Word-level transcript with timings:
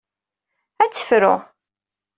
Ad 0.83 0.89
tt-tefru. 0.91 1.33